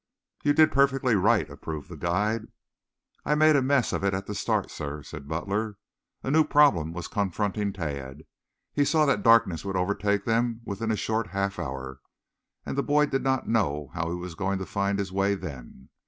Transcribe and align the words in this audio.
"You 0.43 0.53
did 0.53 0.71
perfectly 0.71 1.13
right," 1.15 1.47
approved 1.47 1.87
the 1.87 1.95
guide. 1.95 2.47
"I 3.23 3.35
made 3.35 3.55
a 3.55 3.61
mess 3.61 3.93
of 3.93 4.03
it 4.03 4.15
at 4.15 4.25
the 4.25 4.33
start, 4.33 4.71
sir," 4.71 4.95
replied 4.97 5.27
Butler. 5.27 5.77
A 6.23 6.31
new 6.31 6.43
problem 6.43 6.91
was 6.91 7.07
confronting 7.07 7.71
Tad. 7.71 8.23
He 8.73 8.83
saw 8.83 9.05
that 9.05 9.21
darkness 9.21 9.63
would 9.63 9.75
overtake 9.77 10.25
them 10.25 10.61
within 10.65 10.89
a 10.89 10.95
short 10.95 11.27
half 11.27 11.59
hour, 11.59 11.99
and 12.65 12.75
the 12.75 12.81
boy 12.81 13.05
did 13.05 13.21
not 13.21 13.47
know 13.47 13.91
how 13.93 14.09
he 14.09 14.15
was 14.17 14.33
going 14.33 14.57
to 14.57 14.65
find 14.65 14.97
his 14.97 15.11
way 15.11 15.35
then. 15.35 15.89